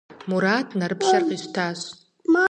Мурат 0.29 0.67
нэрыплъэр 0.79 1.23
къищтащ. 1.27 1.79